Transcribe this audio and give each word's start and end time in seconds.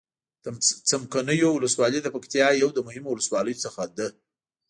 د 0.43 0.45
څمکنيو 0.89 1.49
ولسوالي 1.55 1.99
د 2.01 2.07
پکتيا 2.15 2.47
يو 2.61 2.69
د 2.73 2.79
مهمو 2.87 3.09
ولسواليو 3.13 3.61
څخه 3.65 3.81
ده. 3.97 4.07